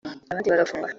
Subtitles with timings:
[0.31, 0.89] abandi bagafungwa